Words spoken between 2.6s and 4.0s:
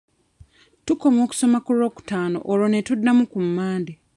ne tuddamu ku Mande.